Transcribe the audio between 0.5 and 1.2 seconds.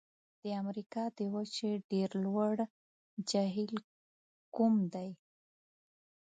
امریکا د